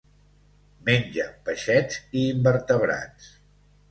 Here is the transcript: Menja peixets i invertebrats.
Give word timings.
Menja 0.87 1.25
peixets 1.49 1.99
i 2.21 2.25
invertebrats. 2.31 3.31